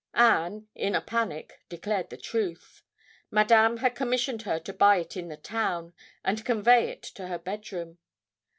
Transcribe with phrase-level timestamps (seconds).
[0.15, 2.81] Anne, in a panic, declared the truth.
[3.29, 5.93] Madame had commissioned her to buy it in the town,
[6.25, 7.99] and convey it to her bed room.